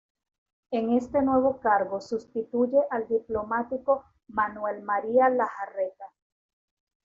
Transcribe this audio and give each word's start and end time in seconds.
En 0.71 0.93
este 0.97 1.21
nuevo 1.21 1.59
cargo 1.59 2.01
sustituye 2.01 2.79
al 2.89 3.07
diplomático 3.07 4.03
Manuel 4.29 4.81
María 4.81 5.29
Lejarreta. 5.29 6.05